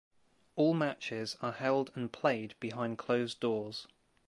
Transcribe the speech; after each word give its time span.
All 0.55 0.73
matches 0.73 1.37
are 1.43 1.51
held 1.51 1.91
and 1.93 2.11
played 2.11 2.55
behind 2.59 2.97
closed 2.97 3.39
doors. 3.39 3.85